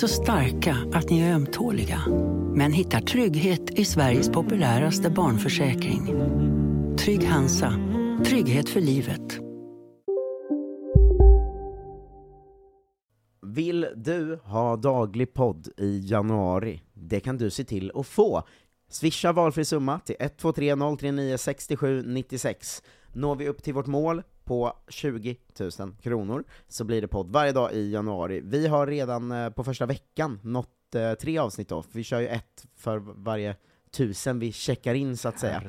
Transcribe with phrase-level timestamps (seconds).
[0.00, 2.00] Så starka att ni är ömtåliga.
[2.54, 6.06] Men hittar trygghet i Sveriges populäraste barnförsäkring.
[6.98, 7.72] Trygg Hansa.
[8.26, 9.38] Trygghet för livet.
[13.46, 16.82] Vill du ha daglig podd i januari?
[16.94, 18.42] Det kan du se till att få.
[18.90, 22.82] Swisha valfri summa till 123 039 67 96.
[23.12, 25.36] Når vi upp till vårt mål på 20
[25.78, 28.40] 000 kronor så blir det podd varje dag i januari.
[28.44, 32.28] Vi har redan eh, på första veckan nått eh, tre avsnitt då, vi kör ju
[32.28, 33.56] ett för varje
[33.90, 35.62] tusen vi checkar in så att säga.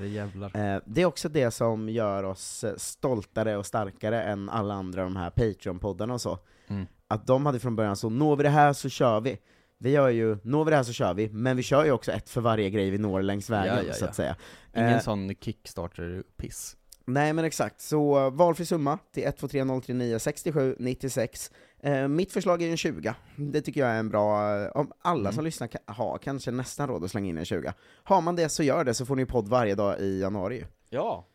[0.54, 5.16] Eh, Det är också det som gör oss stoltare och starkare än alla andra de
[5.16, 6.40] här Patreon-poddarna och så.
[6.68, 6.86] Mm.
[7.08, 9.38] Att de hade från början så, når vi det här så kör vi.
[9.80, 12.12] Vi gör ju, når vi det här så kör vi, men vi kör ju också
[12.12, 14.10] ett för varje grej vi når längs vägen, Ja, ja, så ja.
[14.10, 14.36] att säga.
[14.76, 16.78] Ingen Eh, sån Kickstarter-piss.
[17.10, 21.52] Nej men exakt, så uh, valfri summa till 123 039 67 96.
[21.84, 23.14] Eh, mitt förslag är en 20.
[23.36, 25.34] Det tycker jag är en bra, eh, om alla Mm.
[25.34, 27.74] som lyssnar ka- har kanske nästan råd att slänga in en 20.
[28.04, 30.66] Har man det så gör det, så får ni podd varje dag i januari.
[30.90, 31.26] Ja,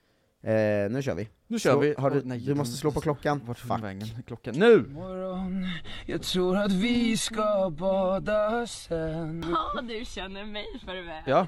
[0.44, 1.28] Eh, nu kör vi.
[1.46, 1.94] nu kör Slå- vi.
[1.98, 3.40] Har du, Åh, nej, du måste slå på klockan.
[3.46, 3.82] Vart Fuck.
[3.82, 4.08] vägen?
[4.26, 4.54] Klockan.
[4.54, 4.84] Nu!
[4.88, 5.66] Morgon,
[6.06, 11.22] jag tror att vi ska bada sen Ja, du känner mig för väl.
[11.26, 11.46] Ja,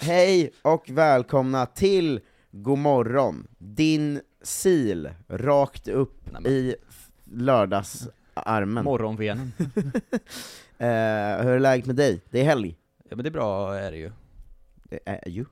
[0.00, 2.20] Hej och välkomna till
[2.62, 4.20] God morgon, din
[4.60, 6.74] sil rakt upp Nej, i
[7.24, 8.84] lördagsarmen.
[8.84, 9.52] morgonvenen.
[10.78, 10.86] Eh,
[11.44, 12.20] hur är läget med dig?
[12.30, 12.76] Det är helg.
[13.08, 14.12] Ja men det är bra är det ju.
[14.84, 15.44] Det är ju.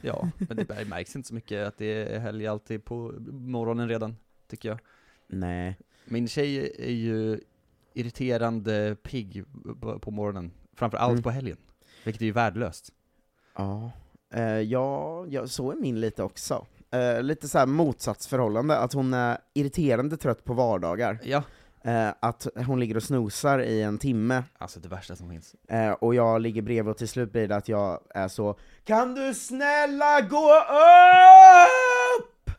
[0.00, 4.16] Ja, men det märks inte så mycket att det är helg alltid på morgonen redan,
[4.50, 4.78] tycker jag.
[5.26, 5.78] Nej.
[6.04, 7.40] Min tjej är ju
[7.94, 9.44] irriterande pigg
[10.00, 11.22] på- morgonen, framför allt Mm.
[11.22, 11.56] på helgen.
[12.04, 12.92] Vilket är ju värdelöst.
[13.56, 13.90] Ja,
[14.34, 16.66] eh, ja, ja, så är min lite också.
[16.90, 21.18] Eh, lite så här motsatsförhållande, att hon är irriterande trött på vardagar.
[21.22, 21.42] Ja,
[21.84, 25.54] Eh, att hon ligger och snosar i en timme, alltså det värsta som finns.
[25.68, 29.14] eh, och jag ligger bredvid, och till slut blir det att jag är så Kan
[29.14, 30.52] du snälla gå
[32.18, 32.50] upp?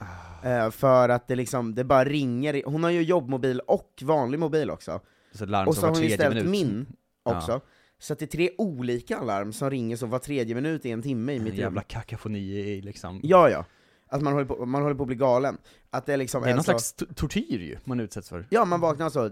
[0.45, 4.71] Eh, för att det liksom, det bara ringer, hon har ju jobbmobil och vanlig mobil
[4.71, 4.99] också.
[5.33, 6.49] Så Och så har hon ju ställt minut.
[6.51, 6.85] min
[7.23, 7.61] också.
[7.99, 11.01] Så att det är tre olika alarm som ringer så var tredje minut i en
[11.01, 11.85] timme i mitt jävla rum.
[11.89, 13.19] kakafoni i liksom.
[13.23, 13.65] Ja, ja.
[14.11, 15.57] Att man håller, på, man håller på att bli galen.
[15.89, 18.47] Att det liksom Det är någon så, slags to- tortyr ju, man utsätts för.
[18.49, 19.29] Ja, man vaknar så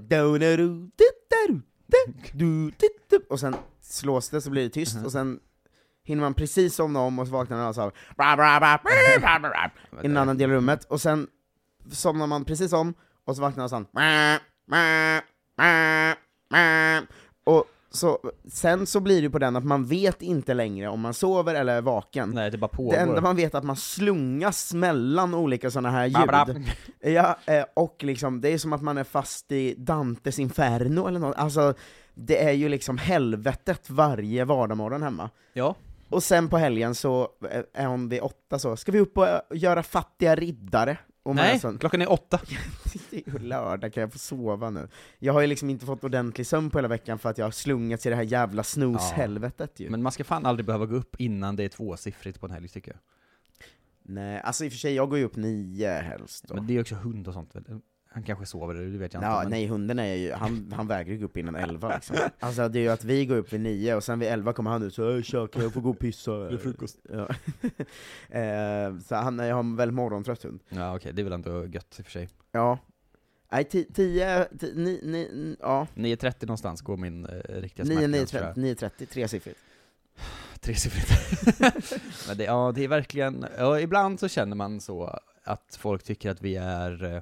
[3.30, 5.06] och sen slås det så blir det tyst, Mhm.
[5.06, 5.40] och sen
[6.04, 8.60] hinner man precis somna om och så vaknar man så bra, bra,
[10.04, 11.28] i en annan del av rummet, och sen
[11.92, 12.94] somnar man precis om,
[13.26, 13.86] och så vaknar man sån
[17.44, 18.20] och så,
[18.52, 21.76] sen så blir det på den att man vet inte längre om man sover eller
[21.78, 22.30] är vaken.
[22.30, 22.92] Nej, det bara pågår.
[22.92, 26.46] Det enda man vet är att man slungas mellan olika sådana här Bra, bra.
[26.48, 27.14] ljud.
[27.14, 31.20] Ja, eh, och liksom, det är som att man är fast i Dantes Inferno eller
[31.20, 31.74] något, alltså
[32.14, 35.30] det är ju liksom helvetet varje vardagsmorgon hemma.
[35.54, 35.76] Ja,
[36.10, 39.28] Och sen på helgen så eh, är hon vid åtta så, ska vi upp och
[39.28, 40.98] eh, göra fattiga riddare?
[41.32, 42.40] Är nej, sån, klockan är åtta.
[43.10, 44.88] det är ju lördag, kan jag få sova nu?
[45.20, 47.52] Jag har ju liksom inte fått ordentlig sömn på hela veckan för att jag har
[47.52, 49.90] slungats i det här jävla snoshelvetet ju.
[49.90, 52.68] Men man ska fan aldrig behöva gå upp innan det är tvåsiffrigt på en helg
[52.68, 53.00] tycker jag.
[54.10, 56.56] Nej, alltså i och för sig, jag går ju upp nio helst då.
[56.56, 57.64] Men det är också hund och sånt väl?
[58.18, 59.28] Han kanske sover, det vet jag inte.
[59.28, 59.50] Ja, men...
[59.50, 62.16] nej, hunden är ju, han, han vägrar ju gå upp innan elva liksom.
[62.40, 64.72] Alltså det är ju att vi går upp vid nio, och sen vid elva kommer
[64.72, 66.32] han ut så "Äh, tja, kan jag få gå och pissa?
[66.32, 66.98] Det är frukost.
[67.10, 67.28] Ja.
[68.40, 70.60] eh, så han jag har en väldigt morgontrött hund.
[70.70, 72.30] Ja okej, det är väl ändå gött i och för sig.
[72.52, 72.80] Ja.
[73.52, 77.32] Nej, ti- tio, ti- ni, ni, ja, 9.30 någonstans går min eh,
[77.62, 78.56] riktiga smärtgräns tror jag.
[78.58, 79.60] 9.30, 9.30, tresiffrigt.
[80.60, 81.12] Tresiffrigt.
[82.28, 86.32] Men det, ja, det är verkligen, ja, ibland så känner man så att folk tycker
[86.32, 87.22] att vi är eh,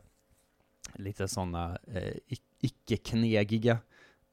[0.96, 3.78] lite sådana eh, ic- icke-knegiga,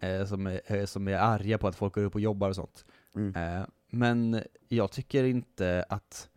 [0.01, 2.57] eh, som, är, eh, som är arga på att folk går upp och jobbar och
[2.57, 2.85] sånt.
[3.15, 3.37] Mm.
[3.37, 6.29] Eh, men jag tycker inte att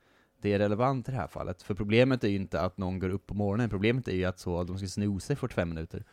[0.42, 3.10] det är relevant i det här fallet, för problemet är ju inte att någon går
[3.10, 6.04] upp på morgonen, problemet är ju att så, de ska snosa i 45 minuter.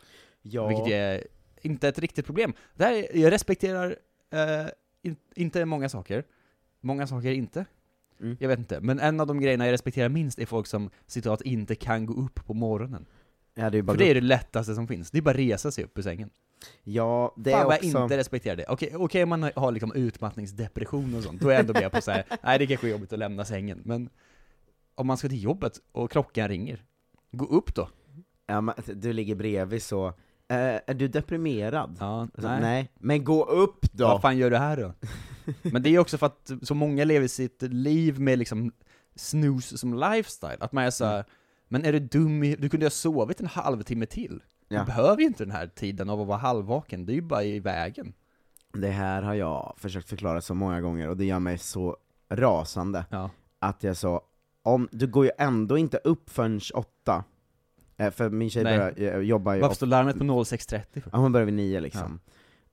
[0.41, 1.23] Ja, Vilket är
[1.61, 2.53] inte ett riktigt problem.
[2.75, 3.95] Det här, jag respekterar
[4.29, 4.67] eh,
[5.01, 6.23] in, inte många saker,
[6.81, 7.65] många saker inte.
[8.19, 8.37] Mm.
[8.39, 11.41] Jag vet inte, men en av de grejerna jag respekterar minst är folk som citat
[11.41, 13.05] inte kan gå upp på morgonen.
[13.55, 15.37] Ja, det är bara För det är det lättaste som finns, det är bara att
[15.37, 16.29] resa sig upp ur sängen.
[16.83, 17.87] Ja, det Fan är vad också...
[17.87, 18.65] jag inte respekterar det.
[18.69, 22.01] Okej, okej om man har liksom utmattningsdepression och sånt, då är jag ändå med på
[22.01, 22.25] så här.
[22.43, 24.09] nej det kanske är jobbigt att lämna sängen, men
[24.95, 26.83] om man ska till jobbet och klockan ringer,
[27.31, 27.89] gå upp då.
[28.45, 30.13] Ja, men du ligger bredvid så, eh,
[30.87, 31.97] är du deprimerad?
[31.99, 32.61] Ja, Alltså, nej.
[32.61, 32.91] nej.
[32.99, 34.07] Men gå upp då!
[34.07, 34.93] Vad fan gör du här då?
[35.61, 38.71] Men det är också för att så många lever sitt liv med liksom
[39.15, 41.25] snooze som lifestyle, att man är så här,
[41.73, 44.43] men är du dum i, du kunde ju ha sovit en halvtimme till.
[44.67, 44.79] Ja.
[44.79, 47.43] Du behöver ju inte den här tiden av att vara halvvaken, det är ju bara
[47.43, 48.13] i vägen.
[48.73, 51.97] Det här har jag försökt förklara så många gånger, och det gör mig så
[52.29, 53.29] rasande, Ja.
[53.59, 54.21] att jag sa,
[54.63, 57.23] om, du går ju ändå inte upp förrän åtta,
[57.97, 58.77] eh, för min tjej Nej.
[58.77, 61.09] börjar, eh, jobbar ju Varför står larmet på 06.30 för?
[61.13, 62.19] Ja, hon börjar vid nio liksom.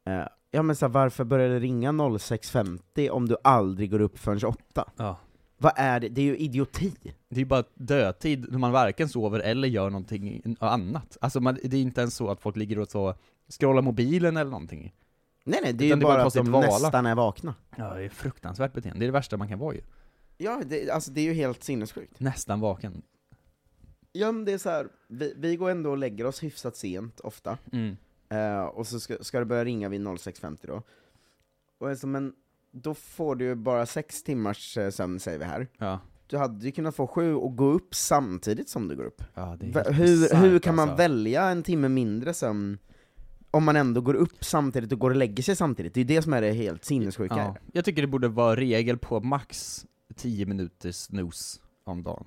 [0.05, 4.19] Ja, ja men så här, varför börjar det ringa 06.50 om du aldrig går upp
[4.19, 4.91] förrän 8?
[4.97, 5.17] Ja.
[5.63, 6.09] Vad är det?
[6.09, 6.93] Det är ju idioti!
[7.29, 11.17] Det är ju bara dödtid när man varken sover eller gör någonting annat.
[11.21, 13.15] Alltså man, det är inte ens så att folk ligger och så
[13.49, 14.95] scrollar mobilen eller någonting.
[15.45, 16.67] Nej nej, det är Utan ju bara bara att de vala.
[16.67, 17.55] nästan är vakna.
[17.77, 18.99] Ja, det är fruktansvärt beteende.
[18.99, 19.81] Det är det värsta man kan vara ju.
[20.39, 22.21] Ja, det, alltså det är ju helt sinnessjukt.
[22.21, 23.03] Nästan vaken.
[24.13, 27.21] Ja men det är så här, vi, vi går ändå och lägger oss hyfsat sent,
[27.21, 27.59] ofta.
[27.73, 27.97] Mm.
[28.29, 30.83] Eh, och så ska, ska det börja ringa vid 06.50 då.
[31.79, 32.33] Och alltså, men
[32.73, 35.69] då får du bara sex timmars eh, sömn säger vi här.
[35.79, 36.01] Ja.
[36.27, 39.23] Du hade ju kunnat få sju och gå upp samtidigt som du går upp.
[39.35, 41.03] Ja, Hur, bisarrt, hur kan man alltså.
[41.03, 42.79] välja en timme mindre sömn
[43.51, 45.95] om man ändå går upp samtidigt och går och lägger sig samtidigt?
[45.95, 47.37] Det är ju det som är det helt sinnessjuka.
[47.37, 47.57] Ja.
[47.73, 52.25] Jag tycker det borde vara regel på max 10 minuters snooze om dagen.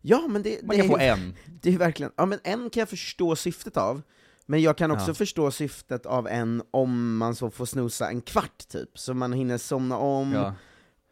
[0.00, 1.34] Ja, men det, Man det, kan få är, en.
[1.62, 4.02] det är verkligen, ja men en kan jag förstå syftet av,
[4.46, 5.14] men jag kan också Ja.
[5.14, 9.58] förstå syftet av en om man så får snosa en kvart typ, så man hinner
[9.58, 10.54] somna om Ja.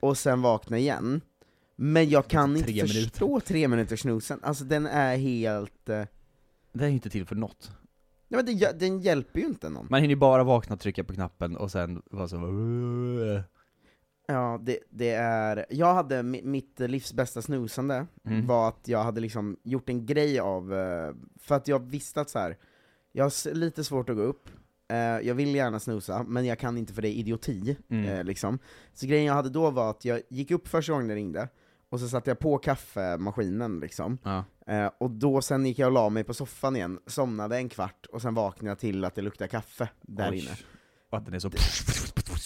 [0.00, 1.20] och sen vakna igen.
[1.76, 2.94] Men jag kan inte Tre minuter.
[3.10, 5.88] förstå tre minuters snosen, alltså den är helt...
[5.88, 6.02] eh,
[6.72, 7.70] Det är ju inte till för något.
[8.28, 9.86] Nej men det, den hjälper ju inte någon.
[9.90, 12.36] Man hinner ju bara vakna, trycka på knappen och sen vara så
[14.26, 18.46] Ja, det, det är, jag hade mi- mitt livs bästa snosande, Mm.
[18.46, 22.30] var att jag hade liksom gjort en grej av, eh, för att jag visste att
[22.30, 22.56] så här,
[23.12, 24.48] jag har lite svårt att gå upp,
[24.90, 28.04] eh, jag vill gärna snosa, men jag kan inte för det är idioti, Mm.
[28.08, 28.58] eh, liksom.
[28.94, 31.48] Så grejen jag hade då var att jag gick upp första gången det ringde,
[31.88, 34.44] och så satte jag på kaffemaskinen liksom, Ja.
[34.66, 38.06] eh, och då sen gick jag och la mig på soffan igen, somnade en kvart,
[38.12, 40.38] och sen vaknade jag till att det luktade kaffe där Oj.
[40.38, 40.50] inne.
[41.10, 41.50] Och att den är så...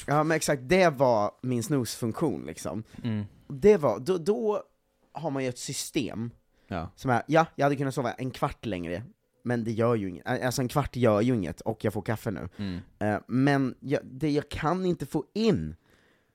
[0.07, 2.83] Ja men exakt, det var min snusfunktion liksom.
[3.05, 3.25] Mm.
[3.49, 4.63] Det var, då, då
[5.13, 6.31] har man ju ett system
[6.69, 6.91] Ja.
[6.97, 9.03] som är, ja, jag hade kunnat sova en kvart längre,
[9.45, 12.31] men det gör ju inget, alltså en kvart gör ju inget, och jag får kaffe
[12.31, 12.49] nu.
[12.57, 12.81] Mm.
[12.99, 15.77] Eh, men jag, det, jag kan inte få in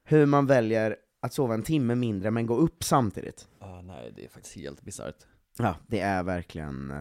[0.04, 3.48] hur man väljer att sova en timme mindre men gå upp samtidigt.
[3.60, 5.16] Ah, nej, det är faktiskt helt bisarrt.
[5.58, 6.94] Ja, det är verkligen,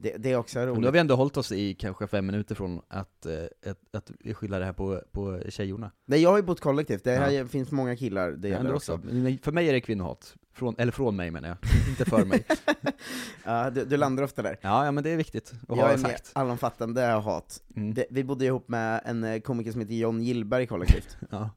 [0.00, 0.94] det, det är också Men nu har roligt.
[0.94, 3.32] vi ändå hållit oss i kanske fem minuter från att, eh,
[3.70, 5.90] att, att skylla det här på, på tjejorna.
[6.06, 7.46] Nej, jag har ju bott kollektivt, det här Ja.
[7.46, 8.94] finns många killar, det gäller också.
[8.94, 9.08] också.
[9.42, 10.34] För mig är det kvinnohat.
[10.52, 11.56] Från, eller från mig menar jag,
[11.88, 12.44] inte för mig.
[13.44, 14.58] Ja, du, du landar ofta där.
[14.62, 16.30] Ja, ja men det är viktigt att jag ha är sagt.
[16.32, 17.62] allomfattande hat.
[17.76, 17.94] Mm.
[17.94, 21.16] Det, vi bodde ihop med en eh, komiker som heter John Gillberg kollektivt.
[21.30, 21.50] Ja.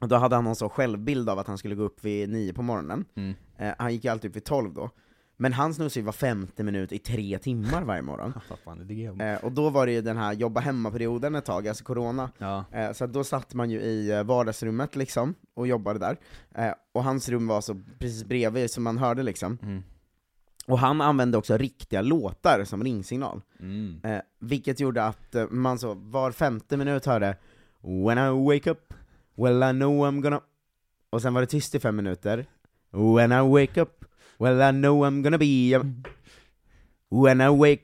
[0.00, 2.52] Och då hade han någon sån självbild av att han skulle gå upp vid nio
[2.52, 3.04] på morgonen.
[3.16, 3.34] Mm.
[3.58, 4.90] Eh, han gick ju alltid upp vid tolv då.
[5.40, 8.32] Men han snusade ju var femte minut i tre timmar varje morgon.
[9.20, 12.30] Eh, och då var det ju den här jobba hemma-perioden ett tag, alltså corona.
[12.38, 12.64] Ja.
[12.72, 16.16] Eh, så då satt man ju i eh, vardagsrummet liksom, och jobbade där.
[16.54, 19.58] Eh, och hans rum var så precis bredvid, som man hörde liksom.
[19.62, 19.82] Mm.
[20.66, 23.42] Och han använde också riktiga låtar som ringsignal.
[23.60, 24.00] Mm.
[24.38, 27.36] Vilket gjorde att man så var femte minut hörde
[27.80, 28.94] When I wake up,
[29.34, 30.40] well I know I'm gonna
[31.10, 32.46] Och sen var det tyst i fem minuter
[32.90, 33.99] When I wake up,
[34.40, 35.82] well I know I'm gonna be a...
[37.10, 37.82] When I wake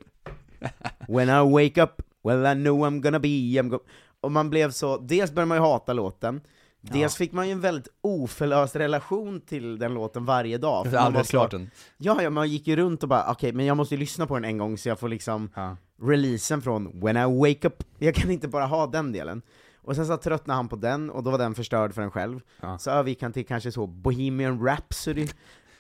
[1.09, 3.79] When I wake up, well I know I'm gonna be I'm go...
[4.21, 6.41] Och man blev så, dels började man ju hata låten
[6.81, 11.27] Dels fick man ju en väldigt oförlöst relation till den låten varje dag för aldrig
[11.27, 11.71] klart den.
[11.99, 14.35] Ja, ja, man gick ju runt och bara okej, men jag måste ju lyssna på
[14.35, 15.77] den en gång så jag får liksom Ja.
[16.03, 19.43] releasen från When I Wake Up, jag kan inte bara ha den delen.
[19.83, 22.41] Och sen så tröttnade han på den, och då var den förstörd för en själv.
[22.61, 22.79] Ja.
[22.79, 25.27] Så övergick han till kanske så Bohemian Rhapsody,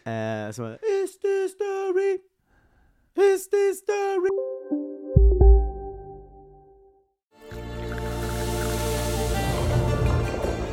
[0.06, 2.18] eh, som Is this story?
[3.34, 4.28] Is this story?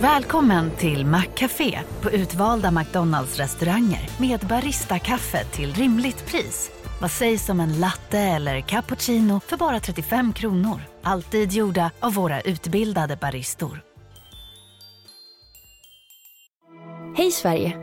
[0.02, 6.72] Välkommen till Maccafé på utvalda McDonalds restauranger med Baristakaffe till rimligt pris.
[7.02, 10.82] Vad sägs om en latte eller cappuccino för bara 35 kronor?
[11.04, 13.82] Alltid gjorda av våra utbildade baristor.
[17.18, 17.83] Hej Sverige!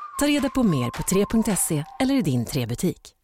[0.21, 3.15] Ta reda på mer på 3.se eller i din 3-butik.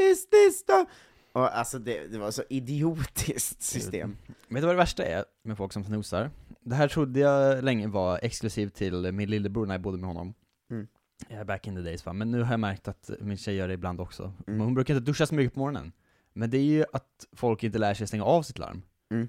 [0.00, 0.86] Is this the...
[1.32, 4.16] Och alltså det, det var så idiotiskt system.
[4.26, 6.30] Vet du vad det värsta är med folk som snosar?
[6.60, 10.34] Det här trodde jag länge var exklusivt till min lillebror när jag bodde med honom.
[10.70, 10.86] Mm.
[11.28, 13.68] Ja, back in the days va, men nu har jag märkt att min tjej gör
[13.68, 14.22] det ibland också.
[14.22, 14.34] Mm.
[14.46, 15.92] Men hon brukar inte duscha så mycket på morgonen.
[16.32, 18.82] Men det är ju att folk inte lär sig stänga av sitt larm.
[19.10, 19.28] Mm.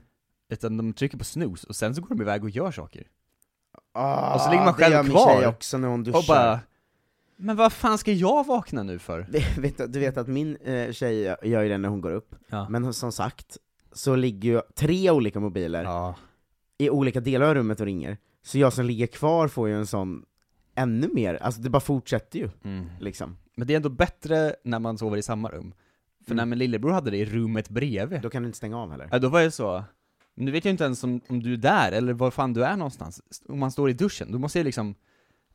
[0.49, 3.07] Utan de trycker på snooze, och sen så går de iväg och gör saker.
[3.93, 5.25] Ah, Och så ligger man det själv kvar.
[5.39, 6.19] tjej också när hon duschar.
[6.19, 6.59] Och bara,
[7.37, 9.27] men vad fan ska jag vakna nu för?
[9.29, 12.11] Det- vet, du- du vet att min eh, tjej gör ju det när hon går
[12.11, 12.69] upp, Ja.
[12.69, 13.57] men som sagt,
[13.91, 16.15] så ligger ju tre olika mobiler Ja.
[16.77, 18.17] i olika delar av rummet och ringer.
[18.43, 20.25] Så jag som ligger kvar får ju en sån,
[20.75, 22.89] ännu mer, alltså det bara fortsätter ju, Mm.
[22.99, 23.37] liksom.
[23.55, 25.73] Men det är ändå bättre när man sover i samma rum.
[26.25, 26.37] För Mm.
[26.37, 29.09] när min lillebror hade det i rummet bredvid, Då kan du inte stänga av heller.
[29.11, 29.83] ja, då var det så,
[30.37, 32.65] men nu vet jag inte ens om, om du är där, eller var fan du
[32.65, 33.21] är någonstans.
[33.47, 34.95] Om man står i duschen, då måste jag liksom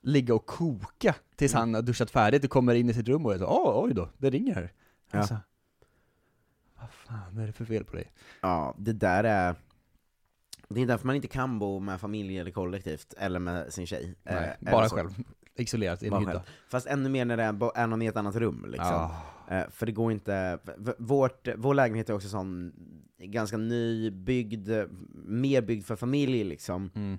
[0.00, 3.34] ligga och koka tills han har duschat färdigt och kommer in i sitt rum och
[3.38, 4.72] så, åh, oj då, det ringer här.
[5.10, 5.18] Ja.
[5.18, 5.36] Alltså,
[6.80, 8.12] vad fan är det för fel på dig?
[8.40, 9.54] Ja, det där är...
[10.68, 14.14] Det är därför man inte kan bo med familj eller kollektivt, eller med sin tjej.
[14.22, 15.10] Nej, Eh, bara själv,
[15.54, 16.42] isolerat i en hydda.
[16.68, 17.42] Fast ännu mer när det
[17.74, 18.86] är någon i ett annat rum, liksom.
[18.86, 19.22] Ja.
[19.52, 20.59] Eh, för det går inte,
[20.99, 22.73] vårt, vår lägenhet är också sån,
[23.18, 24.71] ganska nybyggd,
[25.25, 26.90] mer byggd för familj liksom.
[26.94, 27.18] Mm.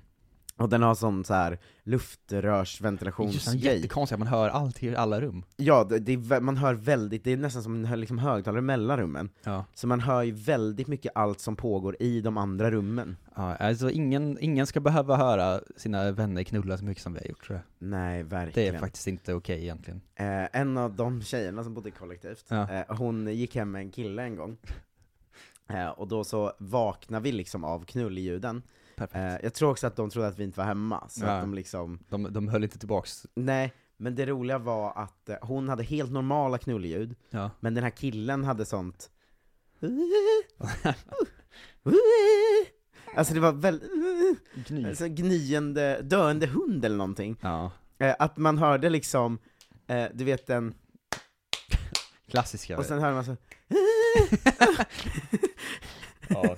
[0.57, 1.57] Och den har sån så här det,
[1.91, 3.75] luftrörsventilationsgrej.
[3.75, 5.43] jättekonstigt att man hör allt i alla rum.
[5.57, 8.98] Ja, det, det är, man hör väldigt, det är nästan som en liksom högtalare mellan
[8.98, 9.29] rummen.
[9.43, 9.65] Ja.
[9.74, 13.17] Så man hör ju väldigt mycket allt som pågår i de andra rummen.
[13.36, 17.27] Ja, alltså ingen, ingen ska behöva höra sina vänner knulla så mycket som vi har
[17.27, 17.89] gjort tror jag.
[17.89, 18.75] Nej, Det verkligen.
[18.75, 20.01] är faktiskt inte okej egentligen.
[20.15, 22.69] Eh, en av de tjejerna som bodde kollektivt, Ja.
[22.72, 24.57] eh, hon gick hem med en kille en gång.
[25.69, 28.62] Eh, och då så vaknade vi liksom av knulljuden.
[28.98, 31.54] Eh, jag tror också att de trodde att vi inte var hemma, så att de
[31.54, 33.26] liksom, De, de höll inte tillbaks.
[33.36, 37.52] nej, men det roliga var att eh, hon hade helt normala knulljud, Ja.
[37.60, 39.10] men den här killen hade sånt
[43.16, 43.92] Alltså det var väldigt,
[44.68, 44.88] Gny.
[44.88, 47.38] alltså gnyende, döende hund eller någonting.
[47.42, 47.72] Ja.
[47.98, 49.38] Eh, att man hörde liksom,
[49.88, 50.74] eh, du vet den,
[52.28, 52.78] Klassiska.
[52.78, 53.36] och sen hörde man så
[56.28, 56.56] ja.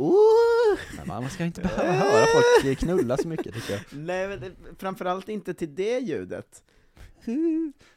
[0.00, 0.78] Oh.
[0.96, 3.80] Men man ska inte behöva höra folk knulla så mycket tycker jag.
[3.92, 6.62] Nej men det, framförallt inte till det ljudet.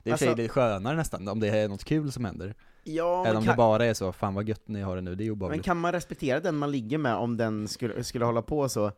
[0.04, 2.56] Det är Alltså- skönare nästan, om det är något kul som händer.
[2.84, 5.02] Ja, Eller men om kan, det bara är så, fan vad gött ni har det
[5.02, 5.66] nu, det är men obehagligt.
[5.66, 8.92] kan man respektera den man ligger med om den skulle, skulle hålla på så?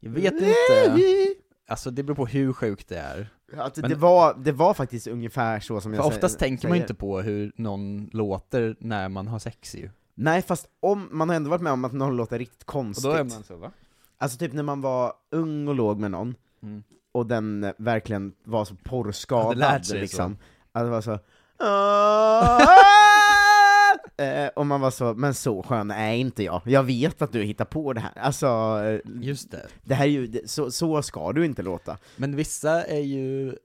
[0.00, 1.34] Jag vet inte.
[1.68, 3.28] Alltså det beror på hur sjukt det är.
[3.56, 6.76] Att Men- det, var, det var faktiskt ungefär så som jag oftast sä- tänker man
[6.76, 6.84] ju säger.
[6.90, 9.90] inte på hur någon låter när man har sex ju.
[10.18, 13.04] Nej fast om, man har ändå varit med om att någon låter riktigt Och konstigt.
[13.04, 13.70] då är man så va?
[14.18, 16.82] Alltså typ när man var ung och låg med någon, Mm.
[17.12, 20.36] och den eh, verkligen var så porrskadad lärt sig liksom.
[20.72, 21.12] Att det var så
[24.22, 26.62] eh, och man var så, men så skön är inte jag.
[26.64, 28.18] Jag vet att du hittar på det här.
[28.18, 28.46] Alltså,
[28.84, 29.66] eh, Just det.
[29.84, 31.98] det här är ju, så, så ska du inte låta.
[32.16, 33.56] Men vissa är ju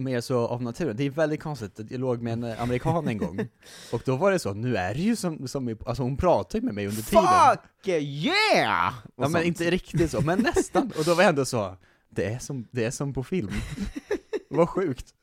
[0.00, 0.96] mer så av naturen.
[0.96, 3.48] Det är väldigt konstigt, jag låg med en eh, amerikan en gång,
[3.92, 6.64] och då var det så, nu är det ju som, som alltså hon pratar ju
[6.64, 7.24] med mig under tiden.
[7.24, 8.94] Fuck yeah!
[9.16, 10.92] Och Ja men inte riktigt så, men nästan.
[10.98, 11.76] Och då var jag ändå så,
[12.10, 13.52] det är som, det är som på film.
[14.50, 15.14] Vad sjukt.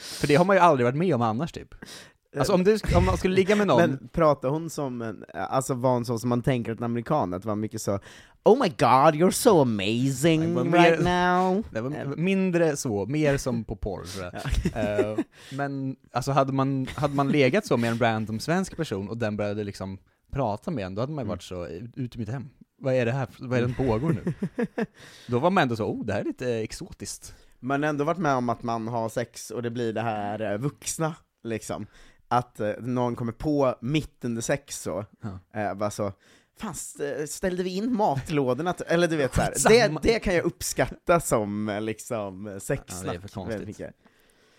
[0.00, 1.74] För det har man ju aldrig varit med om annars typ.
[2.36, 5.74] Alltså om, du, om man skulle ligga med någon, Men pratar hon som en, alltså
[5.74, 7.98] var hon så som man tänker att en amerikan, att det var mycket så
[8.44, 13.76] Oh my god, you're so amazing mer- right now var mindre så, mer som på
[13.76, 15.00] porr tror jag.
[15.00, 15.18] Eh,
[15.52, 19.36] men alltså hade man, hade man legat så med en random svensk person och den
[19.36, 19.98] började liksom
[20.32, 22.48] prata med en, då hade man ju varit så, ut ur mitt hem.
[22.80, 24.32] Vad är det här, vad är det som pågår nu?
[25.26, 27.34] Då var man ändå så, oh det här är lite exotiskt.
[27.60, 30.52] Man har ändå varit med om att man har sex och det blir det här
[30.52, 31.86] eh, vuxna, liksom.
[32.28, 35.04] Att eh, någon kommer på mitt under sex så,
[35.52, 35.60] Ja.
[35.60, 36.12] eh, bara så
[36.60, 38.74] fan, st- ställde vi in matlådorna?
[38.86, 42.60] Eller du vet så här, det, det kan jag uppskatta som eh, liksom Ja, det
[42.60, 43.14] sexsnack.
[43.16, 43.80] är för konstigt.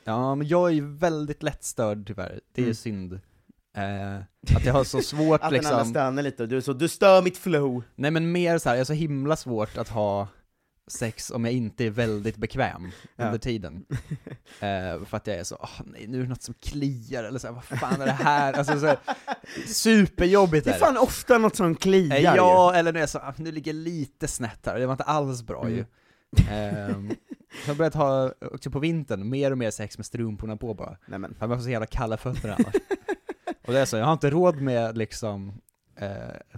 [0.04, 2.40] Ja, men jag är ju väldigt lättstörd tyvärr.
[2.54, 2.76] Det är Mm.
[2.76, 3.14] synd.
[3.78, 5.90] Eh, att jag har så svårt Att den andra liksom...
[5.94, 7.84] stönar lite och du är så, du stör mitt flow!
[7.96, 10.28] Nej men mer så här, jag har så himla svårt att ha
[10.92, 13.26] sex om jag inte är väldigt bekväm Ja.
[13.26, 13.86] under tiden.
[14.60, 17.40] Eh, för att jag är så, åh nej nu är det något som kliar, eller
[17.40, 18.54] så vad fan är det här?
[18.54, 18.98] Alltså så här,
[19.68, 22.26] superjobbigt Det är är fan ofta något som kliar Eh, ju.
[22.26, 24.94] Ja, eller nu är jag så, ah, nu ligger jag lite snett här, det var
[24.94, 25.76] inte alls bra Mm.
[25.78, 25.86] ju.
[26.38, 26.44] Så
[27.66, 30.98] jag har börjat ha, också på vintern, mer och mer sex med strumporna på bara.
[31.08, 31.36] Nej, men.
[31.36, 32.76] För man får så jävla kalla fötter annars.
[33.68, 35.54] och det är så, jag har inte råd med liksom
[36.00, 36.10] eh,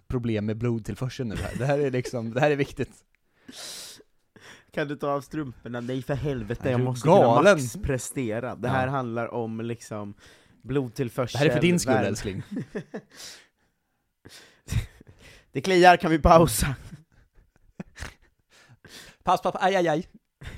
[0.08, 1.52] problem med blodtillförseln nu här.
[1.58, 2.92] Det här är liksom, det här är viktigt.
[4.72, 5.82] Kan du ta av strumporna?
[5.82, 7.38] Nej för helvete, jag måste galen?
[7.44, 8.56] kunna maxprestera.
[8.56, 8.92] Det här Ja.
[8.92, 10.14] handlar om liksom
[10.62, 12.44] blodtillförsel, Det här är för din skull älskling.
[15.52, 16.76] Det kliar, kan vi pausa?
[19.24, 20.08] Pass, pass, aj, aj, aj.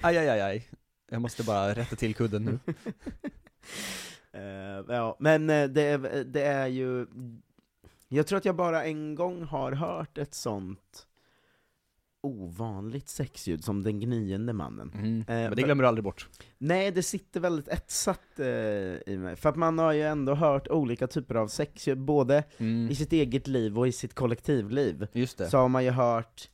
[0.02, 0.70] Aj, aj, aj, aj.
[1.12, 2.60] Jag måste bara rätta till kudden nu.
[4.36, 7.08] Eh, ja, men eh, det, är- det är ju...
[8.08, 11.08] Jag tror att jag bara en gång har hört ett sånt
[12.24, 14.92] ovanligt sexljud som den gniende mannen.
[14.96, 15.20] Mm.
[15.20, 16.28] Eh, Men det glömmer du aldrig bort.
[16.58, 18.46] Nej, det sitter väldigt etsat eh,
[19.14, 19.36] i mig.
[19.36, 22.90] För att man har ju ändå hört olika typer av sexljud, både Mm.
[22.92, 25.08] i sitt eget liv och i sitt kollektivliv.
[25.14, 25.50] Just det.
[25.50, 26.50] Så har man ju hört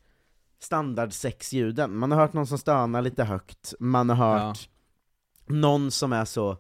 [0.62, 1.96] standardsexljuden.
[1.98, 4.70] Man har hört någon som stönar lite högt, man har hört
[5.48, 6.58] någon som är så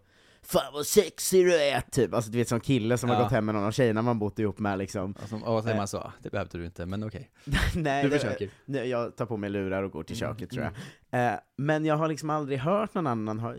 [0.51, 2.13] Fan vad sexig du är, typ.
[2.13, 3.23] Alltså du vet som kille som har Ja.
[3.23, 5.11] gått hem med någon av tjejerna man bott ihop med liksom.
[5.23, 5.77] Och, som, och så är Eh.
[5.77, 7.31] man så, "Ah, det behövde du inte, men okej.
[7.75, 8.49] Nej, Du försöker.
[8.65, 10.73] Nej, jag tar på mig lurar och går till Mm, köket tror jag.
[11.33, 13.53] Eh, men jag har liksom aldrig hört någon annan ha...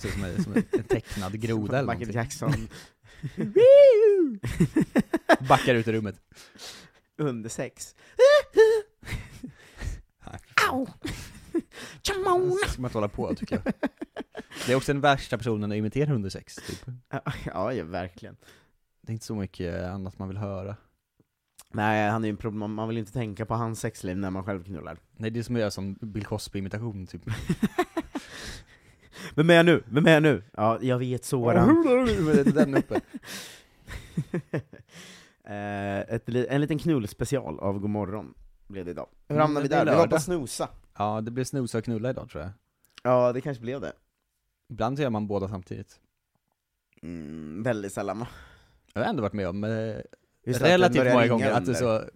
[0.00, 2.14] Ser ut som, en- som en tecknad groda eller Michael någonting.
[2.14, 2.68] Jackson.
[5.48, 6.14] Backar ut i rummet.
[7.18, 7.94] Under sex.
[10.70, 10.86] Au!
[12.02, 12.12] Så
[12.68, 13.74] ska man inte hålla på tycker jag.
[14.66, 16.86] Det är också den värsta personen att imitera under sex, typ.
[17.44, 18.36] Ja, ja, verkligen.
[19.00, 20.76] Det är inte så mycket annat man vill höra.
[21.72, 24.30] Nej, han är ju en problem, man vill ju inte tänka på hans sexliv när
[24.30, 24.98] man själv knullar.
[25.16, 27.22] Nej, det är som att göra som Bill Cosby-imitation, typ.
[29.34, 29.82] Vem är jag nu?
[29.86, 30.42] Vem är jag nu?
[30.56, 31.84] Ja, jag vet Soran.
[32.54, 33.00] Den uppe.
[35.46, 38.34] Eh, ett, li- en liten knullspecial av Godmorgon
[38.66, 39.08] blev det idag.
[39.28, 39.92] Hur Mm, hamnade vi det är där?
[39.92, 40.68] Vi var på snosa.
[40.98, 42.52] Ja, det blir snosa och knulla idag tror jag.
[43.02, 43.92] Ja, det kanske blev det.
[44.70, 46.00] Ibland så gör man båda samtidigt.
[47.02, 48.24] Mm, väldigt sällan?
[48.92, 49.96] Jag har ändå varit med om eh,
[50.44, 52.00] Just relativt många gånger att det under.
[52.00, 52.10] så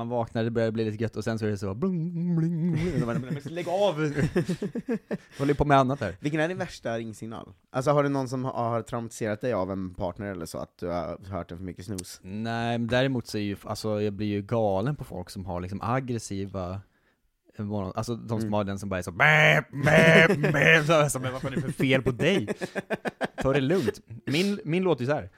[0.00, 2.72] man vaknar, det börjar bli lite gött och sen så är det så bling, bling,
[2.72, 3.06] bling.
[3.06, 4.02] Man, "Men Lägg av!
[4.04, 4.98] Jag
[5.38, 6.16] håller på med annat här.
[6.20, 7.52] Vilken är din värsta ringsignal?
[7.70, 10.86] Alltså har du någon som har traumatiserat dig av en partner eller så, att du
[10.86, 12.20] har hört den för mycket snus?
[12.22, 15.60] Nej, men däremot så är ju, alltså jag blir ju galen på folk som har
[15.60, 16.80] liksom aggressiva
[17.58, 18.52] eh, Alltså de som Mm.
[18.52, 21.56] har den som bara är så bäp, bäp, bäp, så, alltså, men vad fan är
[21.56, 22.48] det för fel på dig?
[23.42, 24.00] Ta det lugnt.
[24.26, 25.30] Min, min låter ju så här.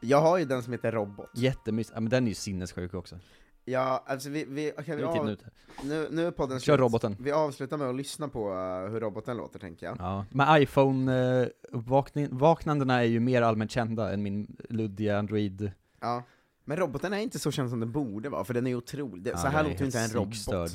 [0.00, 1.30] Jag har ju den som heter Robot.
[1.34, 3.18] jättemys, ja men den är ju sinnessjuk också.
[3.64, 5.36] Ja, alltså vi, vi, okej, vi av,
[5.84, 6.80] nu, nu är podden Kör slut.
[6.80, 7.16] roboten.
[7.20, 9.96] Vi avslutar med att lyssna på uh, hur roboten låter tänker jag.
[9.98, 15.72] Ja, men iPhone-vaknandena är ju mer allmänt kända än min luddiga Android.
[16.00, 16.22] Ja.
[16.64, 19.32] Men roboten är inte så känd som den borde vara, för den är otrolig.
[19.32, 20.32] Ja, så här låter inte en robot.
[20.32, 20.70] psykstörd.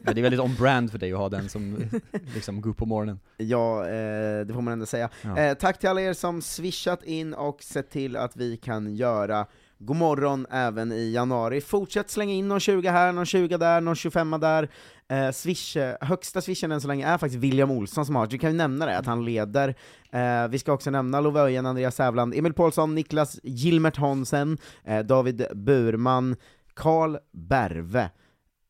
[0.00, 1.90] Men det är väldigt on-brand för dig att ha den som
[2.34, 3.20] liksom går upp på morgonen.
[3.36, 5.10] Ja, eh, det får man ändå säga.
[5.22, 5.38] Ja.
[5.38, 9.46] Eh, tack till alla er som swishat in och sett till att vi kan göra
[9.78, 11.60] God morgon även i januari.
[11.60, 14.68] Fortsätt slänga in någon 20 här, någon 20 där, någon 25 där.
[15.08, 18.50] Eh, swish, högsta swishen än så länge är faktiskt William Olsson som har, vi kan
[18.50, 19.74] ju nämna det, att han leder.
[20.10, 24.98] Eh, vi ska också nämna Love Öjen, Andreas Sävland, Emil Paulsson, Niklas Gilmert Hansen, eh,
[24.98, 26.36] David Burman,
[26.74, 28.10] Karl Berve,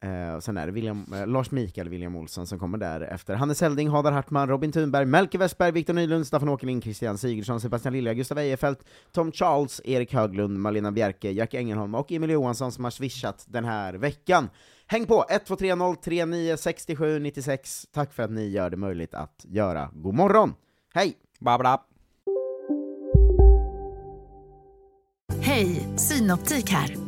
[0.01, 3.35] Eh, och sen är det William, eh, Lars Mikael William Olsson som kommer där efter.
[3.35, 7.93] Hannes Helding, Hadar Hartman, Robin Thunberg, Melke Westberg, Viktor Nylund, Staffan Åkerlind, Christian Sigurdsson, Sebastian
[7.93, 12.85] Lilja, Gustav Ejefeldt, Tom Charles, Erik Höglund, Malena Bjerke, Jack Engelholm och Emil Johansson som
[12.85, 14.51] har swishat den här veckan.
[14.87, 15.25] Häng på!
[15.31, 17.87] 1230 39 67 96.
[17.93, 20.55] Tack för att ni gör det möjligt att göra God morgon.
[20.95, 21.15] Hej!
[21.41, 21.81] Babla.
[25.41, 27.08] Hej, Synoptik här.